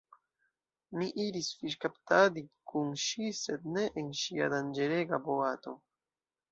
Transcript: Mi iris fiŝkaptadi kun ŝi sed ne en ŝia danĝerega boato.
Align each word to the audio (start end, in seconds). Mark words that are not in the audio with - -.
Mi 1.01 1.09
iris 1.25 1.49
fiŝkaptadi 1.59 2.45
kun 2.73 2.91
ŝi 3.05 3.31
sed 3.43 3.71
ne 3.77 3.87
en 4.03 4.13
ŝia 4.25 4.53
danĝerega 4.57 5.23
boato. 5.31 5.81